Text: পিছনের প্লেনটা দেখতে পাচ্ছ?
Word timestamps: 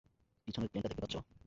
পিছনের 0.47 0.69
প্লেনটা 0.69 0.89
দেখতে 0.89 1.03
পাচ্ছ? 1.03 1.15